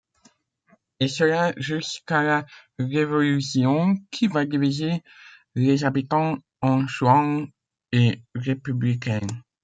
[0.99, 2.45] Et cela jusqu’à la
[2.79, 5.03] Révolution qui va diviser
[5.53, 7.45] les habitants en chouans
[7.91, 9.19] et républicains.